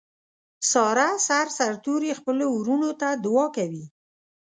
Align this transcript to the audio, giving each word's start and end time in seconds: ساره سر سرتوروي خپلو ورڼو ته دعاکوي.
ساره 0.71 1.09
سر 1.27 1.47
سرتوروي 1.57 2.11
خپلو 2.19 2.45
ورڼو 2.51 2.91
ته 3.01 3.07
دعاکوي. 3.25 3.85